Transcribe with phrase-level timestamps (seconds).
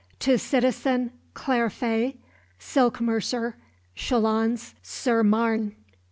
[0.21, 2.17] "To Citizen Clairfait,
[2.57, 3.55] Silk mercer,
[3.95, 5.75] "Chalons sur Marne."